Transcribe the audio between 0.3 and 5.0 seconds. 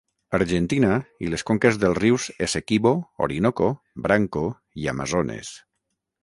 Argentina i conques dels rius Essequibo, Orinoco, Branco i